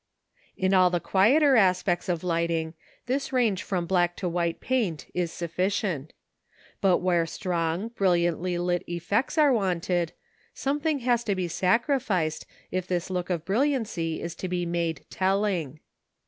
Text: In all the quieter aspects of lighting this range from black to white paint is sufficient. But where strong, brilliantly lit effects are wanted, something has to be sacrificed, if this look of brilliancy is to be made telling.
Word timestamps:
In 0.57 0.73
all 0.73 0.89
the 0.89 0.99
quieter 0.99 1.55
aspects 1.55 2.09
of 2.09 2.23
lighting 2.23 2.73
this 3.05 3.31
range 3.31 3.61
from 3.61 3.85
black 3.85 4.15
to 4.15 4.27
white 4.27 4.59
paint 4.59 5.05
is 5.13 5.31
sufficient. 5.31 6.13
But 6.81 7.03
where 7.03 7.27
strong, 7.27 7.89
brilliantly 7.89 8.57
lit 8.57 8.83
effects 8.87 9.37
are 9.37 9.53
wanted, 9.53 10.13
something 10.55 11.01
has 11.01 11.23
to 11.25 11.35
be 11.35 11.47
sacrificed, 11.47 12.47
if 12.71 12.87
this 12.87 13.11
look 13.11 13.29
of 13.29 13.45
brilliancy 13.45 14.19
is 14.23 14.33
to 14.37 14.47
be 14.47 14.65
made 14.65 15.05
telling. 15.11 15.79